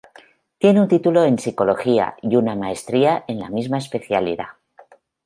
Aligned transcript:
Tiene 0.57 0.81
un 0.81 0.87
título 0.87 1.23
en 1.25 1.37
psicología 1.37 2.15
y 2.23 2.35
una 2.35 2.55
maestría 2.55 3.23
en 3.27 3.39
la 3.39 3.51
misma 3.51 3.77
especialidad. 3.77 4.47